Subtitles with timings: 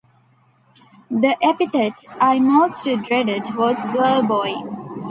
[1.11, 4.55] The epithet I most dreaded was girl-boy.